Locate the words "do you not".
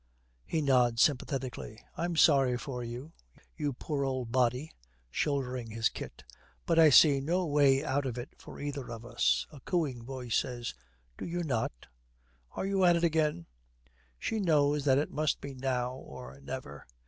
11.19-11.85